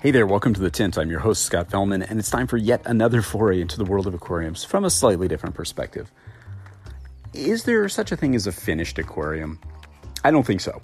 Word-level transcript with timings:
Hey 0.00 0.12
there, 0.12 0.26
welcome 0.26 0.54
to 0.54 0.60
The 0.62 0.70
Tint. 0.70 0.96
I'm 0.96 1.10
your 1.10 1.20
host, 1.20 1.44
Scott 1.44 1.68
Fellman, 1.68 2.08
and 2.08 2.18
it's 2.18 2.30
time 2.30 2.46
for 2.46 2.56
yet 2.56 2.80
another 2.86 3.20
foray 3.20 3.60
into 3.60 3.76
the 3.76 3.84
world 3.84 4.06
of 4.06 4.14
aquariums 4.14 4.64
from 4.64 4.86
a 4.86 4.88
slightly 4.88 5.28
different 5.28 5.54
perspective. 5.54 6.10
Is 7.34 7.64
there 7.64 7.86
such 7.90 8.10
a 8.10 8.16
thing 8.16 8.34
as 8.34 8.46
a 8.46 8.52
finished 8.52 8.98
aquarium? 8.98 9.60
I 10.24 10.30
don't 10.30 10.46
think 10.46 10.62
so. 10.62 10.80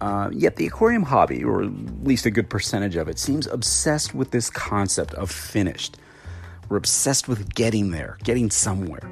Uh, 0.00 0.30
yet 0.32 0.56
the 0.56 0.66
aquarium 0.66 1.04
hobby, 1.04 1.44
or 1.44 1.62
at 1.62 1.70
least 2.02 2.26
a 2.26 2.30
good 2.32 2.50
percentage 2.50 2.96
of 2.96 3.06
it, 3.06 3.20
seems 3.20 3.46
obsessed 3.46 4.16
with 4.16 4.32
this 4.32 4.50
concept 4.50 5.14
of 5.14 5.30
finished. 5.30 5.98
We're 6.68 6.78
obsessed 6.78 7.28
with 7.28 7.54
getting 7.54 7.92
there, 7.92 8.18
getting 8.24 8.50
somewhere. 8.50 9.08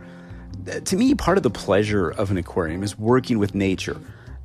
Uh, 0.68 0.80
to 0.80 0.96
me, 0.96 1.14
part 1.14 1.36
of 1.36 1.44
the 1.44 1.50
pleasure 1.50 2.10
of 2.10 2.32
an 2.32 2.38
aquarium 2.38 2.82
is 2.82 2.98
working 2.98 3.38
with 3.38 3.54
nature, 3.54 4.00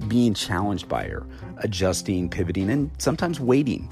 being 0.08 0.36
challenged 0.36 0.88
by 0.88 1.06
her, 1.06 1.26
adjusting, 1.58 2.30
pivoting, 2.30 2.70
and 2.70 2.92
sometimes 3.00 3.40
waiting 3.40 3.92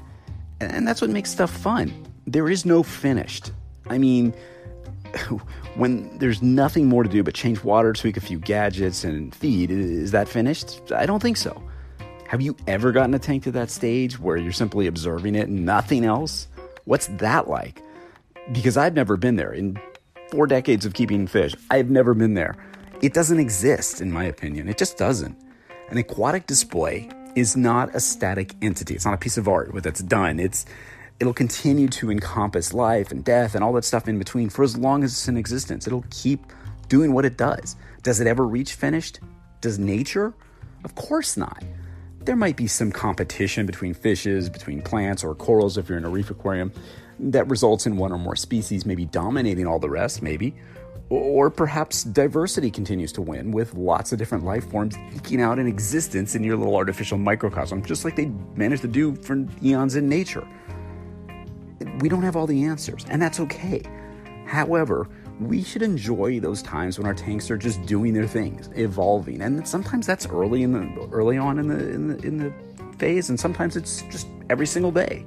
and 0.60 0.86
that's 0.86 1.00
what 1.00 1.10
makes 1.10 1.30
stuff 1.30 1.50
fun. 1.50 1.92
There 2.26 2.48
is 2.48 2.66
no 2.66 2.82
finished. 2.82 3.52
I 3.88 3.98
mean, 3.98 4.34
when 5.74 6.16
there's 6.18 6.42
nothing 6.42 6.86
more 6.86 7.02
to 7.02 7.08
do 7.08 7.22
but 7.22 7.34
change 7.34 7.62
water, 7.62 7.92
tweak 7.92 8.16
a 8.16 8.20
few 8.20 8.38
gadgets, 8.38 9.04
and 9.04 9.34
feed, 9.34 9.70
is 9.70 10.10
that 10.10 10.28
finished? 10.28 10.92
I 10.92 11.06
don't 11.06 11.22
think 11.22 11.36
so. 11.36 11.62
Have 12.26 12.42
you 12.42 12.56
ever 12.66 12.92
gotten 12.92 13.14
a 13.14 13.18
tank 13.18 13.44
to 13.44 13.50
that 13.52 13.70
stage 13.70 14.18
where 14.18 14.36
you're 14.36 14.52
simply 14.52 14.86
observing 14.86 15.34
it 15.34 15.48
and 15.48 15.64
nothing 15.64 16.04
else? 16.04 16.48
What's 16.84 17.06
that 17.06 17.48
like? 17.48 17.82
Because 18.52 18.76
I've 18.76 18.94
never 18.94 19.16
been 19.16 19.36
there. 19.36 19.52
In 19.52 19.78
four 20.30 20.46
decades 20.46 20.84
of 20.84 20.92
keeping 20.92 21.26
fish, 21.26 21.54
I've 21.70 21.90
never 21.90 22.12
been 22.12 22.34
there. 22.34 22.56
It 23.00 23.14
doesn't 23.14 23.38
exist, 23.38 24.00
in 24.00 24.12
my 24.12 24.24
opinion. 24.24 24.68
It 24.68 24.76
just 24.76 24.98
doesn't. 24.98 25.38
An 25.88 25.96
aquatic 25.96 26.46
display 26.46 27.08
is 27.38 27.56
not 27.56 27.94
a 27.94 28.00
static 28.00 28.54
entity. 28.62 28.94
It's 28.94 29.04
not 29.04 29.14
a 29.14 29.18
piece 29.18 29.38
of 29.38 29.48
art 29.48 29.70
that's 29.82 30.00
done. 30.00 30.40
It's 30.40 30.66
it'll 31.20 31.34
continue 31.34 31.88
to 31.88 32.10
encompass 32.10 32.72
life 32.72 33.10
and 33.10 33.24
death 33.24 33.54
and 33.54 33.64
all 33.64 33.72
that 33.72 33.84
stuff 33.84 34.08
in 34.08 34.18
between 34.18 34.48
for 34.48 34.62
as 34.62 34.76
long 34.76 35.02
as 35.02 35.12
it's 35.12 35.28
in 35.28 35.36
existence. 35.36 35.86
It'll 35.86 36.04
keep 36.10 36.40
doing 36.88 37.12
what 37.12 37.24
it 37.24 37.36
does. 37.36 37.76
Does 38.02 38.20
it 38.20 38.26
ever 38.26 38.46
reach 38.46 38.74
finished? 38.74 39.20
Does 39.60 39.78
nature? 39.78 40.34
Of 40.84 40.94
course 40.94 41.36
not. 41.36 41.64
There 42.20 42.36
might 42.36 42.56
be 42.56 42.66
some 42.66 42.92
competition 42.92 43.66
between 43.66 43.94
fishes, 43.94 44.48
between 44.48 44.82
plants, 44.82 45.24
or 45.24 45.34
corals 45.34 45.78
if 45.78 45.88
you're 45.88 45.98
in 45.98 46.04
a 46.04 46.10
reef 46.10 46.30
aquarium 46.30 46.72
that 47.20 47.48
results 47.48 47.86
in 47.86 47.96
one 47.96 48.12
or 48.12 48.18
more 48.18 48.36
species 48.36 48.86
maybe 48.86 49.04
dominating 49.06 49.66
all 49.66 49.78
the 49.78 49.90
rest, 49.90 50.22
maybe. 50.22 50.54
Or 51.10 51.48
perhaps 51.48 52.04
diversity 52.04 52.70
continues 52.70 53.12
to 53.12 53.22
win 53.22 53.50
with 53.50 53.74
lots 53.74 54.12
of 54.12 54.18
different 54.18 54.44
life 54.44 54.68
forms 54.70 54.94
eking 55.14 55.40
out 55.40 55.58
an 55.58 55.66
existence 55.66 56.34
in 56.34 56.44
your 56.44 56.56
little 56.56 56.76
artificial 56.76 57.16
microcosm, 57.16 57.82
just 57.82 58.04
like 58.04 58.14
they 58.14 58.26
managed 58.56 58.82
to 58.82 58.88
do 58.88 59.14
for 59.16 59.46
eons 59.62 59.96
in 59.96 60.08
nature. 60.08 60.46
We 62.00 62.08
don't 62.08 62.22
have 62.22 62.36
all 62.36 62.46
the 62.46 62.64
answers, 62.64 63.06
and 63.08 63.22
that's 63.22 63.40
okay. 63.40 63.82
However, 64.46 65.08
we 65.40 65.62
should 65.62 65.82
enjoy 65.82 66.40
those 66.40 66.62
times 66.62 66.98
when 66.98 67.06
our 67.06 67.14
tanks 67.14 67.50
are 67.50 67.56
just 67.56 67.86
doing 67.86 68.12
their 68.12 68.26
things, 68.26 68.68
evolving, 68.74 69.40
and 69.40 69.66
sometimes 69.66 70.06
that's 70.06 70.26
early 70.26 70.62
in 70.62 70.72
the 70.72 71.08
early 71.10 71.38
on 71.38 71.58
in 71.58 71.68
the 71.68 71.88
in 71.90 72.08
the, 72.08 72.26
in 72.26 72.38
the 72.38 72.52
phase, 72.98 73.30
and 73.30 73.38
sometimes 73.38 73.76
it's 73.76 74.02
just 74.10 74.26
every 74.50 74.66
single 74.66 74.90
day. 74.90 75.24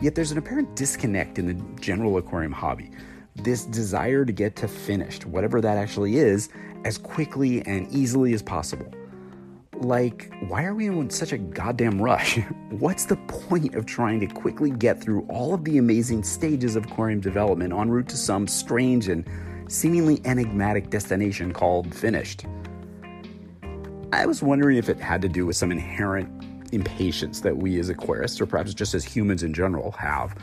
Yet 0.00 0.14
there's 0.14 0.32
an 0.32 0.38
apparent 0.38 0.76
disconnect 0.76 1.38
in 1.38 1.46
the 1.46 1.80
general 1.80 2.16
aquarium 2.18 2.52
hobby 2.52 2.90
this 3.36 3.64
desire 3.64 4.24
to 4.24 4.32
get 4.32 4.56
to 4.56 4.68
finished, 4.68 5.26
whatever 5.26 5.60
that 5.60 5.76
actually 5.76 6.16
is, 6.16 6.48
as 6.84 6.98
quickly 6.98 7.64
and 7.66 7.90
easily 7.92 8.32
as 8.32 8.42
possible. 8.42 8.92
Like, 9.74 10.32
why 10.48 10.64
are 10.64 10.74
we 10.74 10.86
in 10.86 11.08
such 11.08 11.32
a 11.32 11.38
goddamn 11.38 12.02
rush? 12.02 12.36
What's 12.70 13.06
the 13.06 13.16
point 13.16 13.74
of 13.74 13.86
trying 13.86 14.20
to 14.20 14.26
quickly 14.26 14.70
get 14.70 15.00
through 15.00 15.26
all 15.28 15.54
of 15.54 15.64
the 15.64 15.78
amazing 15.78 16.22
stages 16.22 16.76
of 16.76 16.84
aquarium 16.84 17.20
development 17.20 17.72
en 17.72 17.88
route 17.88 18.08
to 18.08 18.16
some 18.16 18.46
strange 18.46 19.08
and 19.08 19.24
seemingly 19.68 20.20
enigmatic 20.24 20.90
destination 20.90 21.52
called 21.52 21.94
finished? 21.94 22.44
I 24.12 24.26
was 24.26 24.42
wondering 24.42 24.76
if 24.76 24.88
it 24.88 24.98
had 24.98 25.22
to 25.22 25.28
do 25.28 25.46
with 25.46 25.56
some 25.56 25.70
inherent 25.70 26.28
impatience 26.72 27.40
that 27.40 27.56
we 27.56 27.78
as 27.78 27.88
aquarists, 27.90 28.40
or 28.40 28.46
perhaps 28.46 28.74
just 28.74 28.94
as 28.94 29.04
humans 29.04 29.42
in 29.42 29.54
general, 29.54 29.92
have 29.92 30.36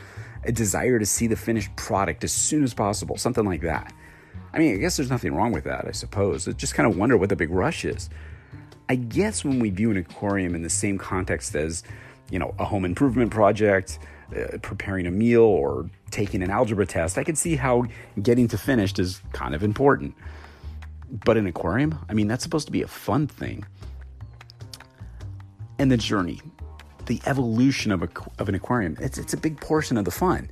a 0.44 0.52
desire 0.52 0.98
to 0.98 1.06
see 1.06 1.26
the 1.26 1.36
finished 1.36 1.74
product 1.76 2.24
as 2.24 2.32
soon 2.32 2.64
as 2.64 2.74
possible, 2.74 3.16
something 3.16 3.44
like 3.44 3.62
that. 3.62 3.92
I 4.52 4.58
mean, 4.58 4.74
I 4.74 4.78
guess 4.78 4.96
there's 4.96 5.10
nothing 5.10 5.34
wrong 5.34 5.52
with 5.52 5.64
that, 5.64 5.84
I 5.86 5.92
suppose. 5.92 6.48
I 6.48 6.52
just 6.52 6.74
kind 6.74 6.90
of 6.90 6.96
wonder 6.96 7.16
what 7.16 7.28
the 7.28 7.36
big 7.36 7.50
rush 7.50 7.84
is. 7.84 8.08
I 8.88 8.94
guess 8.96 9.44
when 9.44 9.58
we 9.58 9.70
view 9.70 9.90
an 9.90 9.98
aquarium 9.98 10.54
in 10.54 10.62
the 10.62 10.70
same 10.70 10.96
context 10.96 11.54
as, 11.54 11.82
you 12.30 12.38
know, 12.38 12.54
a 12.58 12.64
home 12.64 12.84
improvement 12.84 13.30
project, 13.30 13.98
uh, 14.34 14.58
preparing 14.62 15.06
a 15.06 15.10
meal, 15.10 15.42
or 15.42 15.90
taking 16.10 16.42
an 16.42 16.50
algebra 16.50 16.86
test, 16.86 17.18
I 17.18 17.24
can 17.24 17.36
see 17.36 17.56
how 17.56 17.84
getting 18.22 18.48
to 18.48 18.58
finished 18.58 18.98
is 18.98 19.20
kind 19.32 19.54
of 19.54 19.62
important. 19.62 20.14
But 21.10 21.36
an 21.36 21.46
aquarium, 21.46 21.98
I 22.08 22.14
mean, 22.14 22.28
that's 22.28 22.42
supposed 22.42 22.66
to 22.66 22.72
be 22.72 22.82
a 22.82 22.88
fun 22.88 23.26
thing. 23.26 23.64
And 25.78 25.90
the 25.90 25.96
journey, 25.96 26.40
the 27.08 27.20
evolution 27.26 27.90
of, 27.90 28.02
a, 28.02 28.08
of 28.38 28.48
an 28.48 28.54
aquarium. 28.54 28.96
It's, 29.00 29.18
it's 29.18 29.34
a 29.34 29.36
big 29.36 29.60
portion 29.60 29.96
of 29.96 30.04
the 30.04 30.10
fun. 30.10 30.48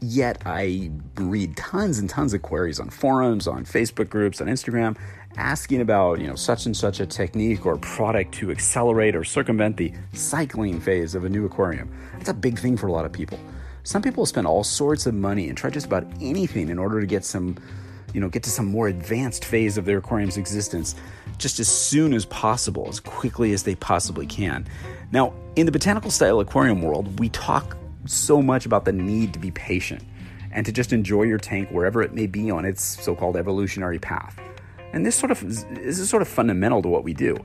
Yet 0.00 0.42
I 0.44 0.90
read 1.14 1.56
tons 1.56 2.00
and 2.00 2.10
tons 2.10 2.34
of 2.34 2.42
queries 2.42 2.80
on 2.80 2.90
forums, 2.90 3.46
on 3.46 3.64
Facebook 3.64 4.10
groups, 4.10 4.40
on 4.40 4.48
Instagram, 4.48 4.98
asking 5.36 5.80
about 5.80 6.20
you 6.20 6.26
know 6.26 6.34
such 6.34 6.66
and 6.66 6.76
such 6.76 6.98
a 6.98 7.06
technique 7.06 7.64
or 7.64 7.76
product 7.78 8.34
to 8.34 8.50
accelerate 8.50 9.14
or 9.14 9.22
circumvent 9.22 9.76
the 9.76 9.92
cycling 10.12 10.80
phase 10.80 11.14
of 11.14 11.24
a 11.24 11.28
new 11.28 11.46
aquarium. 11.46 11.88
It's 12.18 12.28
a 12.28 12.34
big 12.34 12.58
thing 12.58 12.76
for 12.76 12.88
a 12.88 12.92
lot 12.92 13.04
of 13.04 13.12
people. 13.12 13.38
Some 13.84 14.02
people 14.02 14.26
spend 14.26 14.46
all 14.46 14.64
sorts 14.64 15.06
of 15.06 15.14
money 15.14 15.48
and 15.48 15.56
try 15.56 15.70
just 15.70 15.86
about 15.86 16.04
anything 16.20 16.68
in 16.68 16.80
order 16.80 17.00
to 17.00 17.06
get 17.06 17.24
some 17.24 17.56
you 18.12 18.20
know, 18.20 18.28
get 18.28 18.42
to 18.44 18.50
some 18.50 18.66
more 18.66 18.88
advanced 18.88 19.44
phase 19.44 19.78
of 19.78 19.84
their 19.84 19.98
aquarium's 19.98 20.36
existence 20.36 20.94
just 21.38 21.58
as 21.60 21.68
soon 21.68 22.12
as 22.12 22.24
possible, 22.26 22.86
as 22.88 23.00
quickly 23.00 23.52
as 23.52 23.62
they 23.62 23.74
possibly 23.74 24.26
can. 24.26 24.66
Now, 25.10 25.34
in 25.56 25.66
the 25.66 25.72
botanical 25.72 26.10
style 26.10 26.40
aquarium 26.40 26.82
world, 26.82 27.18
we 27.18 27.28
talk 27.30 27.76
so 28.06 28.42
much 28.42 28.66
about 28.66 28.84
the 28.84 28.92
need 28.92 29.32
to 29.32 29.38
be 29.38 29.50
patient 29.50 30.02
and 30.50 30.66
to 30.66 30.72
just 30.72 30.92
enjoy 30.92 31.22
your 31.22 31.38
tank 31.38 31.70
wherever 31.70 32.02
it 32.02 32.12
may 32.12 32.26
be 32.26 32.50
on 32.50 32.64
its 32.64 32.82
so-called 32.82 33.36
evolutionary 33.36 33.98
path. 33.98 34.38
And 34.92 35.06
this 35.06 35.16
sort 35.16 35.30
of 35.30 35.40
this 35.40 35.98
is 35.98 36.10
sort 36.10 36.22
of 36.22 36.28
fundamental 36.28 36.82
to 36.82 36.88
what 36.88 37.04
we 37.04 37.14
do. 37.14 37.36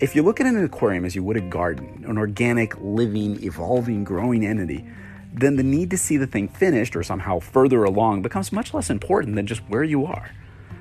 If 0.00 0.14
you 0.14 0.22
look 0.22 0.40
at 0.40 0.46
an 0.46 0.62
aquarium 0.62 1.04
as 1.04 1.14
you 1.14 1.22
would 1.22 1.36
a 1.36 1.40
garden, 1.40 2.04
an 2.06 2.18
organic, 2.18 2.78
living, 2.80 3.42
evolving, 3.42 4.04
growing 4.04 4.46
entity, 4.46 4.86
then 5.36 5.56
the 5.56 5.62
need 5.62 5.90
to 5.90 5.98
see 5.98 6.16
the 6.16 6.26
thing 6.26 6.48
finished 6.48 6.96
or 6.96 7.02
somehow 7.02 7.38
further 7.38 7.84
along 7.84 8.22
becomes 8.22 8.52
much 8.52 8.72
less 8.72 8.88
important 8.88 9.36
than 9.36 9.46
just 9.46 9.60
where 9.68 9.84
you 9.84 10.06
are. 10.06 10.30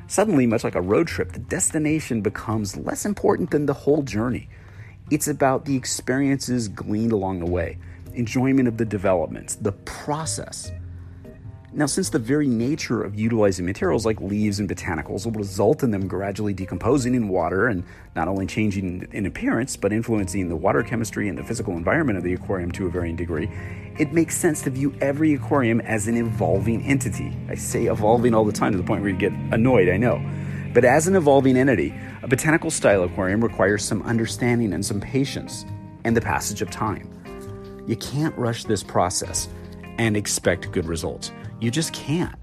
Suddenly, 0.07 0.47
much 0.47 0.63
like 0.63 0.75
a 0.75 0.81
road 0.81 1.07
trip, 1.07 1.33
the 1.33 1.39
destination 1.39 2.21
becomes 2.21 2.77
less 2.77 3.05
important 3.05 3.51
than 3.51 3.66
the 3.66 3.73
whole 3.73 4.01
journey. 4.01 4.47
It's 5.11 5.28
about 5.28 5.66
the 5.66 5.75
experiences 5.75 6.69
gleaned 6.69 7.11
along 7.11 7.40
the 7.40 7.52
way, 7.52 7.78
enjoyment 8.13 8.67
of 8.67 8.78
the 8.78 8.85
developments, 8.85 9.55
the 9.55 9.73
process. 9.73 10.72
Now, 11.77 11.87
since 11.87 12.09
the 12.09 12.19
very 12.19 12.47
nature 12.47 13.03
of 13.03 13.16
utilizing 13.16 13.66
materials 13.66 14.05
like 14.05 14.22
leaves 14.22 14.61
and 14.61 14.69
botanicals 14.69 15.25
will 15.25 15.33
result 15.33 15.83
in 15.83 15.91
them 15.91 16.07
gradually 16.07 16.53
decomposing 16.53 17.13
in 17.16 17.27
water 17.27 17.67
and 17.67 17.83
not 18.16 18.29
only 18.29 18.45
changing 18.45 19.09
in 19.11 19.25
appearance, 19.25 19.75
but 19.75 19.91
influencing 19.91 20.47
the 20.47 20.55
water 20.55 20.83
chemistry 20.83 21.27
and 21.27 21.37
the 21.37 21.43
physical 21.43 21.75
environment 21.75 22.17
of 22.17 22.23
the 22.23 22.33
aquarium 22.33 22.72
to 22.72 22.85
a 22.85 22.89
varying 22.89 23.17
degree, 23.17 23.51
it 23.99 24.13
makes 24.13 24.37
sense 24.37 24.61
to 24.61 24.69
view 24.69 24.95
every 25.01 25.33
aquarium 25.33 25.81
as 25.81 26.07
an 26.07 26.16
evolving 26.16 26.81
entity. 26.85 27.35
I 27.49 27.55
say 27.55 27.87
evolving 27.87 28.33
all 28.33 28.45
the 28.45 28.53
time 28.53 28.72
to 28.72 28.77
the 28.77 28.83
point 28.85 29.01
where 29.01 29.11
you 29.11 29.17
get 29.17 29.33
annoyed, 29.51 29.89
I 29.89 29.97
know. 29.97 30.25
But 30.73 30.85
as 30.85 31.07
an 31.07 31.16
evolving 31.17 31.57
entity, 31.57 31.93
a 32.23 32.27
botanical 32.29 32.72
style 32.72 33.03
aquarium 33.03 33.43
requires 33.43 33.83
some 33.83 34.01
understanding 34.03 34.72
and 34.72 34.85
some 34.85 35.01
patience 35.01 35.66
and 36.05 36.16
the 36.16 36.22
passage 36.22 36.61
of 36.61 36.72
time. 36.72 37.09
You 37.85 37.97
can't 37.97 38.37
rush 38.37 38.63
this 38.63 38.81
process 38.81 39.49
and 39.97 40.16
expect 40.16 40.72
good 40.72 40.85
results. 40.85 41.33
You 41.59 41.72
just 41.72 41.93
can't. 41.93 42.35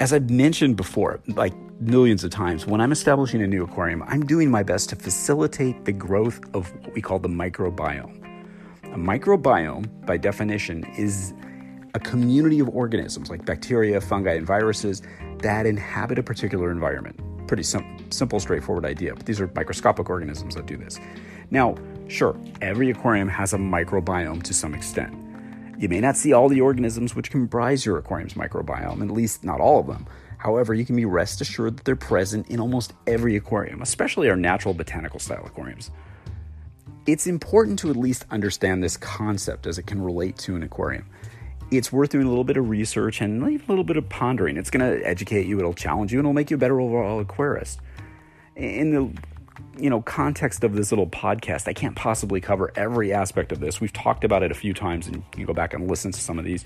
As 0.00 0.12
I've 0.12 0.28
mentioned 0.28 0.76
before, 0.76 1.20
like 1.28 1.54
millions 1.80 2.24
of 2.24 2.30
times, 2.30 2.66
when 2.66 2.80
I'm 2.80 2.92
establishing 2.92 3.42
a 3.42 3.46
new 3.46 3.64
aquarium, 3.64 4.02
I'm 4.02 4.26
doing 4.26 4.50
my 4.50 4.62
best 4.62 4.88
to 4.90 4.96
facilitate 4.96 5.84
the 5.84 5.92
growth 5.92 6.40
of 6.54 6.72
what 6.84 6.94
we 6.94 7.00
call 7.00 7.18
the 7.18 7.28
microbiome. 7.28 8.20
A 8.84 8.96
microbiome, 8.96 10.06
by 10.06 10.16
definition, 10.16 10.84
is 10.96 11.32
a 11.94 12.00
community 12.00 12.60
of 12.60 12.68
organisms 12.68 13.30
like 13.30 13.44
bacteria, 13.44 14.00
fungi, 14.00 14.34
and 14.34 14.46
viruses 14.46 15.02
that 15.38 15.64
inhabit 15.64 16.18
a 16.18 16.22
particular 16.22 16.70
environment. 16.70 17.18
Pretty 17.46 17.62
sim- 17.62 18.10
simple, 18.10 18.40
straightforward 18.40 18.84
idea, 18.84 19.14
but 19.14 19.26
these 19.26 19.40
are 19.40 19.50
microscopic 19.54 20.10
organisms 20.10 20.54
that 20.56 20.66
do 20.66 20.76
this. 20.76 20.98
Now, 21.50 21.76
sure, 22.08 22.36
every 22.60 22.90
aquarium 22.90 23.28
has 23.28 23.52
a 23.52 23.58
microbiome 23.58 24.42
to 24.42 24.54
some 24.54 24.74
extent. 24.74 25.14
You 25.78 25.88
may 25.88 26.00
not 26.00 26.16
see 26.16 26.32
all 26.32 26.48
the 26.48 26.60
organisms 26.60 27.14
which 27.14 27.30
comprise 27.30 27.84
your 27.84 27.98
aquarium's 27.98 28.34
microbiome, 28.34 29.02
at 29.02 29.10
least 29.10 29.44
not 29.44 29.60
all 29.60 29.80
of 29.80 29.86
them. 29.86 30.06
However, 30.38 30.74
you 30.74 30.84
can 30.84 30.96
be 30.96 31.04
rest 31.04 31.40
assured 31.40 31.78
that 31.78 31.84
they're 31.84 31.96
present 31.96 32.48
in 32.48 32.60
almost 32.60 32.92
every 33.06 33.36
aquarium, 33.36 33.82
especially 33.82 34.28
our 34.28 34.36
natural 34.36 34.74
botanical 34.74 35.18
style 35.18 35.44
aquariums. 35.46 35.90
It's 37.06 37.26
important 37.26 37.78
to 37.80 37.90
at 37.90 37.96
least 37.96 38.24
understand 38.30 38.82
this 38.82 38.96
concept 38.96 39.66
as 39.66 39.78
it 39.78 39.86
can 39.86 40.02
relate 40.02 40.36
to 40.38 40.56
an 40.56 40.62
aquarium 40.62 41.06
it's 41.70 41.92
worth 41.92 42.10
doing 42.10 42.26
a 42.26 42.28
little 42.28 42.44
bit 42.44 42.56
of 42.56 42.68
research 42.68 43.20
and 43.20 43.42
a 43.42 43.46
little 43.68 43.84
bit 43.84 43.96
of 43.96 44.08
pondering. 44.08 44.56
It's 44.56 44.70
going 44.70 44.98
to 44.98 45.06
educate 45.06 45.46
you, 45.46 45.58
it'll 45.58 45.74
challenge 45.74 46.12
you, 46.12 46.18
and 46.18 46.26
it'll 46.26 46.34
make 46.34 46.50
you 46.50 46.56
a 46.56 46.58
better 46.58 46.80
overall 46.80 47.24
aquarist. 47.24 47.78
In 48.56 48.92
the 48.92 49.10
you 49.78 49.90
know 49.90 50.02
context 50.02 50.64
of 50.64 50.74
this 50.74 50.92
little 50.92 51.06
podcast, 51.06 51.68
I 51.68 51.72
can't 51.72 51.96
possibly 51.96 52.40
cover 52.40 52.72
every 52.76 53.12
aspect 53.12 53.52
of 53.52 53.60
this. 53.60 53.80
We've 53.80 53.92
talked 53.92 54.24
about 54.24 54.42
it 54.42 54.50
a 54.50 54.54
few 54.54 54.74
times, 54.74 55.06
and 55.06 55.16
you 55.16 55.24
can 55.30 55.44
go 55.44 55.52
back 55.52 55.74
and 55.74 55.88
listen 55.88 56.12
to 56.12 56.20
some 56.20 56.38
of 56.38 56.44
these. 56.44 56.64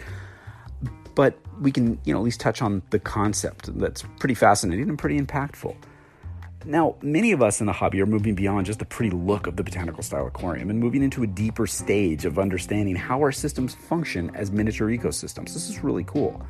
But 1.14 1.38
we 1.60 1.72
can 1.72 1.98
you 2.04 2.12
know 2.12 2.20
at 2.20 2.24
least 2.24 2.40
touch 2.40 2.62
on 2.62 2.82
the 2.90 2.98
concept 2.98 3.76
that's 3.78 4.04
pretty 4.18 4.34
fascinating 4.34 4.88
and 4.88 4.98
pretty 4.98 5.20
impactful. 5.20 5.76
Now, 6.64 6.96
many 7.02 7.32
of 7.32 7.40
us 7.40 7.60
in 7.60 7.66
the 7.66 7.72
hobby 7.72 8.00
are 8.02 8.06
moving 8.06 8.34
beyond 8.34 8.66
just 8.66 8.78
the 8.78 8.84
pretty 8.84 9.14
look 9.14 9.46
of 9.46 9.56
the 9.56 9.62
botanical 9.62 10.02
style 10.02 10.26
aquarium 10.26 10.70
and 10.70 10.78
moving 10.78 11.02
into 11.02 11.22
a 11.22 11.26
deeper 11.26 11.66
stage 11.66 12.24
of 12.24 12.38
understanding 12.38 12.96
how 12.96 13.20
our 13.20 13.32
systems 13.32 13.74
function 13.74 14.30
as 14.34 14.50
miniature 14.50 14.88
ecosystems. 14.88 15.54
This 15.54 15.70
is 15.70 15.84
really 15.84 16.04
cool. 16.04 16.44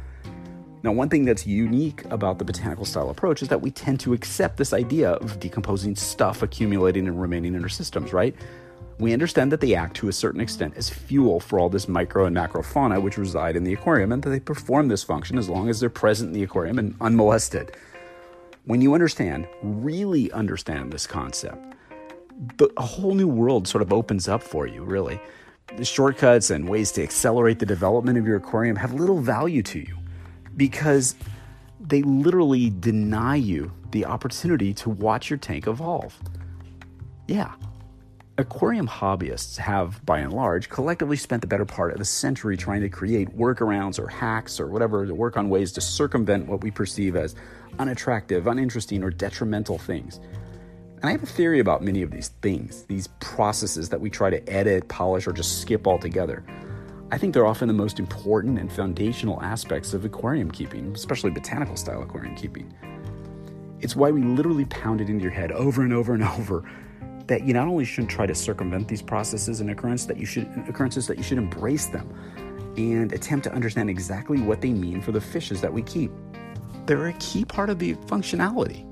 Now, 0.85 0.93
one 0.93 1.09
thing 1.09 1.25
that's 1.25 1.45
unique 1.45 2.05
about 2.07 2.39
the 2.39 2.45
botanical 2.45 2.85
style 2.85 3.11
approach 3.11 3.43
is 3.43 3.49
that 3.49 3.61
we 3.61 3.71
tend 3.71 3.99
to 4.01 4.13
accept 4.13 4.57
this 4.57 4.73
idea 4.73 5.11
of 5.11 5.41
decomposing 5.41 5.97
stuff 5.97 6.43
accumulating 6.43 7.09
and 7.09 7.21
remaining 7.21 7.55
in 7.55 7.63
our 7.63 7.69
systems, 7.69 8.13
right? 8.13 8.35
We 9.01 9.13
understand 9.13 9.51
that 9.51 9.61
they 9.61 9.75
act 9.75 9.97
to 9.97 10.09
a 10.09 10.13
certain 10.13 10.41
extent 10.41 10.75
as 10.77 10.89
fuel 10.89 11.41
for 11.41 11.59
all 11.59 11.69
this 11.69 11.89
micro 11.89 12.27
and 12.27 12.35
macro 12.35 12.63
fauna 12.63 13.01
which 13.01 13.17
reside 13.17 13.57
in 13.57 13.65
the 13.65 13.73
aquarium 13.73 14.13
and 14.13 14.23
that 14.23 14.31
they 14.31 14.41
perform 14.41 14.89
this 14.89 15.03
function 15.03 15.37
as 15.37 15.49
long 15.49 15.69
as 15.69 15.81
they're 15.81 15.91
present 15.91 16.29
in 16.29 16.35
the 16.35 16.45
aquarium 16.45 16.79
and 16.79 16.95
unmolested. 17.01 17.73
When 18.65 18.81
you 18.81 18.95
understand, 18.95 19.49
really 19.63 20.31
understand 20.33 20.93
this 20.93 21.07
concept, 21.07 21.75
a 22.77 22.83
whole 22.83 23.15
new 23.15 23.29
world 23.29 23.67
sort 23.67 23.83
of 23.83 23.93
opens 23.93 24.29
up 24.29 24.45
for 24.45 24.67
you, 24.67 24.85
really. 24.85 25.21
The 25.77 25.85
shortcuts 25.85 26.51
and 26.51 26.69
ways 26.69 26.93
to 26.93 27.03
accelerate 27.03 27.59
the 27.59 27.67
development 27.67 28.17
of 28.17 28.27
your 28.27 28.37
aquarium 28.37 28.77
have 28.77 28.95
little 28.95 29.21
value 29.21 29.63
to 29.65 29.81
you 29.81 29.99
because 30.59 31.15
they 31.81 32.03
literally 32.03 32.69
deny 32.69 33.37
you 33.37 33.73
the 33.93 34.05
opportunity 34.05 34.75
to 34.75 34.91
watch 34.91 35.31
your 35.31 35.39
tank 35.39 35.67
evolve. 35.67 36.19
Yeah. 37.27 37.53
Aquarium 38.37 38.87
hobbyists 38.87 39.57
have, 39.57 40.05
by 40.05 40.19
and 40.19 40.33
large, 40.33 40.69
collectively 40.69 41.17
spent 41.17 41.41
the 41.41 41.49
better 41.49 41.65
part 41.65 41.95
of 41.95 42.01
a 42.01 42.05
century 42.05 42.57
trying 42.57 42.83
to 42.83 42.89
create 42.89 43.37
workarounds 43.37 43.99
or 43.99 44.07
hacks 44.07 44.61
or 44.61 44.69
whatever 44.69 45.07
to 45.07 45.15
work 45.15 45.37
on 45.37 45.49
ways 45.49 45.73
to 45.73 45.81
circumvent 45.81 46.47
what 46.47 46.63
we 46.63 46.71
perceive 46.71 47.17
as 47.17 47.35
unattractive, 47.79 48.47
uninteresting, 48.47 49.03
or 49.03 49.11
detrimental 49.11 49.79
things. 49.79 50.21
And 50.97 51.05
I 51.05 51.13
have 51.13 51.23
a 51.23 51.27
theory 51.27 51.61
about 51.61 51.83
many 51.83 52.03
of 52.03 52.11
these 52.11 52.29
things, 52.43 52.85
these 52.85 53.09
processes 53.21 53.89
that 53.89 54.01
we 54.01 54.11
try 54.11 54.31
to 54.31 54.49
edit, 54.49 54.89
polish, 54.89 55.27
or 55.27 55.33
just 55.33 55.61
skip 55.61 55.87
altogether. 55.87 56.45
I 57.11 57.19
think 57.19 57.33
they're 57.33 57.47
often 57.47 57.69
the 57.69 57.75
most 57.75 57.99
important 57.99 58.59
and 58.59 58.71
foundational 58.71 59.43
aspects 59.43 59.95
of 59.95 60.05
aquarium 60.05 60.51
keeping, 60.51 60.93
especially 60.95 61.31
botanical 61.31 61.77
style 61.77 62.03
aquarium 62.03 62.35
keeping. 62.37 62.73
It's 63.81 63.97
why 63.97 64.11
we 64.11 64.23
literally 64.23 64.67
pound 64.67 65.01
it 65.01 65.09
into 65.09 65.23
your 65.23 65.33
head 65.33 65.53
over 65.53 65.83
and 65.83 65.93
over 65.93 66.15
and 66.15 66.23
over 66.39 66.69
that 67.27 67.45
you 67.45 67.53
not 67.53 67.69
only 67.69 67.85
shouldn't 67.85 68.11
try 68.11 68.27
to 68.27 68.35
circumvent 68.35 68.89
these 68.89 69.03
processes 69.03 69.61
and 69.61 69.71
occurrence 69.71 70.07
that 70.07 70.17
you 70.17 70.27
should 70.27 70.47
occurrences 70.69 71.07
that 71.07 71.19
you 71.19 71.23
should 71.23 71.39
embrace 71.39 71.87
them 71.87 72.09
and 72.77 73.13
attempt 73.13 73.45
to 73.45 73.53
understand 73.53 73.91
exactly 73.91 74.41
what 74.41 74.61
they 74.61 74.73
mean 74.73 75.03
for 75.03 75.13
the 75.13 75.21
fishes 75.21 75.61
that 75.61 75.73
we 75.73 75.83
keep 75.83 76.11
they're 76.89 77.09
a 77.09 77.13
key 77.15 77.45
part 77.45 77.69
of 77.69 77.79
the 77.79 77.95
functionality. 78.07 78.88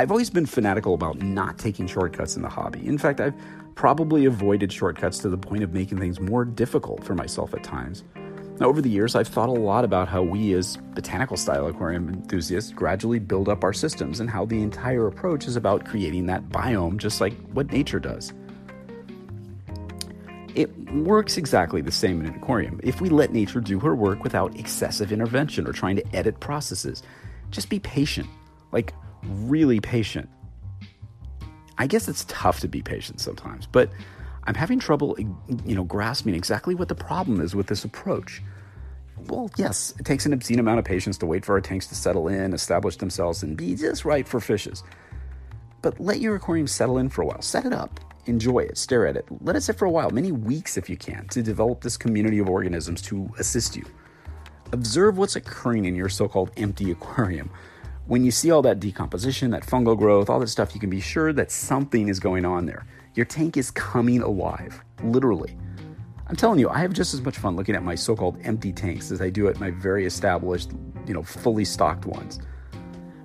I've 0.00 0.12
always 0.12 0.30
been 0.30 0.46
fanatical 0.46 0.94
about 0.94 1.20
not 1.22 1.58
taking 1.58 1.88
shortcuts 1.88 2.36
in 2.36 2.42
the 2.42 2.48
hobby. 2.48 2.86
In 2.86 2.98
fact, 2.98 3.20
I've 3.20 3.34
probably 3.74 4.26
avoided 4.26 4.72
shortcuts 4.72 5.18
to 5.18 5.28
the 5.28 5.36
point 5.36 5.64
of 5.64 5.72
making 5.72 5.98
things 5.98 6.20
more 6.20 6.44
difficult 6.44 7.02
for 7.02 7.16
myself 7.16 7.52
at 7.52 7.64
times. 7.64 8.04
Now, 8.60 8.66
over 8.66 8.80
the 8.80 8.88
years, 8.88 9.16
I've 9.16 9.26
thought 9.26 9.48
a 9.48 9.52
lot 9.52 9.84
about 9.84 10.06
how 10.06 10.22
we, 10.22 10.52
as 10.52 10.76
botanical 10.76 11.36
style 11.36 11.66
aquarium 11.66 12.08
enthusiasts, 12.10 12.70
gradually 12.70 13.18
build 13.18 13.48
up 13.48 13.64
our 13.64 13.72
systems 13.72 14.20
and 14.20 14.30
how 14.30 14.44
the 14.44 14.62
entire 14.62 15.08
approach 15.08 15.48
is 15.48 15.56
about 15.56 15.84
creating 15.84 16.26
that 16.26 16.48
biome 16.48 16.96
just 16.96 17.20
like 17.20 17.34
what 17.50 17.72
nature 17.72 17.98
does. 17.98 18.32
It 20.54 20.70
works 20.92 21.36
exactly 21.36 21.80
the 21.80 21.90
same 21.90 22.20
in 22.20 22.26
an 22.26 22.36
aquarium 22.36 22.78
if 22.84 23.00
we 23.00 23.08
let 23.08 23.32
nature 23.32 23.60
do 23.60 23.80
her 23.80 23.96
work 23.96 24.22
without 24.22 24.56
excessive 24.56 25.10
intervention 25.10 25.66
or 25.66 25.72
trying 25.72 25.96
to 25.96 26.16
edit 26.16 26.38
processes. 26.38 27.02
Just 27.50 27.68
be 27.68 27.80
patient, 27.80 28.28
like 28.70 28.92
really 29.22 29.80
patient. 29.80 30.28
I 31.78 31.86
guess 31.86 32.08
it's 32.08 32.24
tough 32.28 32.60
to 32.60 32.68
be 32.68 32.82
patient 32.82 33.20
sometimes, 33.20 33.66
but 33.66 33.90
I'm 34.44 34.54
having 34.54 34.80
trouble, 34.80 35.16
you 35.18 35.74
know, 35.74 35.84
grasping 35.84 36.34
exactly 36.34 36.74
what 36.74 36.88
the 36.88 36.94
problem 36.94 37.40
is 37.40 37.54
with 37.54 37.66
this 37.66 37.84
approach. 37.84 38.42
Well, 39.28 39.50
yes, 39.56 39.94
it 39.98 40.04
takes 40.04 40.26
an 40.26 40.32
obscene 40.32 40.58
amount 40.58 40.78
of 40.78 40.84
patience 40.84 41.18
to 41.18 41.26
wait 41.26 41.44
for 41.44 41.54
our 41.54 41.60
tanks 41.60 41.86
to 41.88 41.94
settle 41.94 42.28
in, 42.28 42.52
establish 42.52 42.96
themselves, 42.96 43.42
and 43.42 43.56
be 43.56 43.74
just 43.74 44.04
right 44.04 44.26
for 44.26 44.40
fishes. 44.40 44.82
But 45.82 46.00
let 46.00 46.20
your 46.20 46.34
aquarium 46.34 46.66
settle 46.66 46.98
in 46.98 47.08
for 47.08 47.22
a 47.22 47.26
while. 47.26 47.42
Set 47.42 47.64
it 47.64 47.72
up 47.72 48.00
enjoy 48.28 48.60
it, 48.60 48.78
stare 48.78 49.06
at 49.06 49.16
it, 49.16 49.26
let 49.40 49.56
it 49.56 49.62
sit 49.62 49.76
for 49.76 49.86
a 49.86 49.90
while, 49.90 50.10
many 50.10 50.30
weeks 50.30 50.76
if 50.76 50.88
you 50.88 50.96
can, 50.96 51.26
to 51.28 51.42
develop 51.42 51.80
this 51.80 51.96
community 51.96 52.38
of 52.38 52.48
organisms 52.48 53.02
to 53.02 53.28
assist 53.38 53.76
you. 53.76 53.84
Observe 54.72 55.16
what's 55.16 55.36
occurring 55.36 55.86
in 55.86 55.94
your 55.94 56.08
so 56.08 56.28
called 56.28 56.50
empty 56.56 56.90
aquarium. 56.90 57.50
When 58.08 58.24
you 58.24 58.30
see 58.30 58.50
all 58.50 58.62
that 58.62 58.80
decomposition, 58.80 59.50
that 59.50 59.64
fungal 59.64 59.96
growth, 59.96 60.28
all 60.28 60.40
that 60.40 60.48
stuff, 60.48 60.74
you 60.74 60.80
can 60.80 60.90
be 60.90 61.00
sure 61.00 61.32
that 61.34 61.50
something 61.50 62.08
is 62.08 62.18
going 62.18 62.44
on 62.44 62.66
there. 62.66 62.86
Your 63.14 63.26
tank 63.26 63.56
is 63.56 63.70
coming 63.70 64.22
alive, 64.22 64.82
literally. 65.02 65.56
I'm 66.26 66.34
telling 66.34 66.58
you, 66.58 66.68
I 66.68 66.78
have 66.78 66.92
just 66.92 67.14
as 67.14 67.20
much 67.20 67.38
fun 67.38 67.54
looking 67.54 67.74
at 67.74 67.82
my 67.82 67.94
so 67.94 68.16
called 68.16 68.38
empty 68.42 68.72
tanks 68.72 69.10
as 69.10 69.20
I 69.20 69.30
do 69.30 69.46
at 69.48 69.60
my 69.60 69.70
very 69.70 70.06
established, 70.06 70.70
you 71.06 71.14
know, 71.14 71.22
fully 71.22 71.64
stocked 71.64 72.06
ones. 72.06 72.40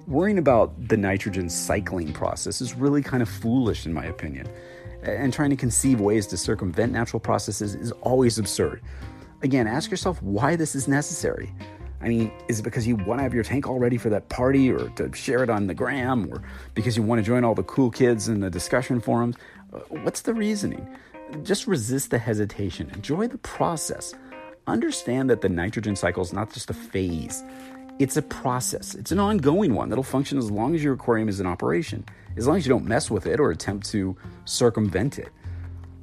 Worrying 0.06 0.38
about 0.38 0.90
the 0.90 0.98
nitrogen 0.98 1.50
cycling 1.50 2.12
process 2.14 2.62
is 2.62 2.76
really 2.76 3.02
kind 3.02 3.24
of 3.24 3.30
foolish, 3.30 3.86
in 3.86 3.94
my 3.94 4.06
opinion 4.06 4.48
and 5.04 5.34
trying 5.34 5.50
to 5.50 5.56
conceive 5.56 6.00
ways 6.00 6.28
to 6.28 6.38
circumvent 6.38 6.92
natural 6.92 7.20
processes 7.20 7.76
is 7.76 7.92
always 8.02 8.40
absurd. 8.40 8.82
Again, 9.42 9.68
ask 9.68 9.92
yourself 9.92 10.22
why 10.24 10.56
this 10.56 10.76
is 10.76 10.88
necessary. 10.88 11.54
I 12.04 12.10
mean, 12.10 12.32
is 12.50 12.60
it 12.60 12.64
because 12.64 12.86
you 12.86 12.98
want 12.98 13.20
to 13.20 13.24
have 13.24 13.34
your 13.34 13.44
tank 13.44 13.68
all 13.68 13.80
ready 13.80 13.98
for 13.98 14.10
that 14.10 14.28
party 14.30 14.72
or 14.72 14.90
to 14.90 15.14
share 15.14 15.42
it 15.42 15.50
on 15.50 15.68
the 15.68 15.74
gram 15.74 16.30
or 16.32 16.44
because 16.74 16.98
you 16.98 17.04
want 17.04 17.20
to 17.20 17.24
join 17.24 17.44
all 17.44 17.56
the 17.56 17.64
cool 17.64 17.90
kids 17.90 18.28
in 18.28 18.42
the 18.42 18.50
discussion 18.50 19.00
forums? 19.00 19.38
Uh, 19.72 19.80
what's 20.04 20.22
the 20.22 20.34
reasoning? 20.34 20.86
Just 21.44 21.66
resist 21.66 22.12
the 22.12 22.20
hesitation. 22.20 22.92
Enjoy 22.94 23.28
the 23.28 23.38
process. 23.40 24.14
Understand 24.68 25.30
that 25.30 25.42
the 25.42 25.50
nitrogen 25.50 25.96
cycle 25.96 26.22
is 26.22 26.34
not 26.34 26.54
just 26.54 26.70
a 26.70 26.74
phase, 26.74 27.44
it's 28.00 28.18
a 28.18 28.22
process. 28.22 28.96
It's 28.96 29.12
an 29.12 29.20
ongoing 29.20 29.74
one 29.74 29.90
that'll 29.90 30.04
function 30.04 30.38
as 30.38 30.50
long 30.50 30.76
as 30.76 30.84
your 30.84 30.96
aquarium 30.96 31.30
is 31.30 31.40
in 31.40 31.46
operation 31.46 32.04
as 32.38 32.48
long 32.48 32.58
as 32.58 32.66
you 32.66 32.70
don't 32.70 32.86
mess 32.86 33.12
with 33.12 33.26
it 33.26 33.40
or 33.40 33.52
attempt 33.52 33.90
to 33.92 34.16
circumvent 34.46 35.20
it. 35.20 35.30